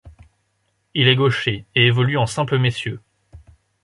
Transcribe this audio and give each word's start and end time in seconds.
Il 0.95 1.07
est 1.07 1.15
gaucher 1.15 1.67
et 1.75 1.85
évolue 1.85 2.17
en 2.17 2.25
simple 2.25 2.57
messieurs. 2.57 2.99